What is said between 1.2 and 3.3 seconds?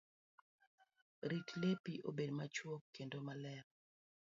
Rit lepi obed machuok kendo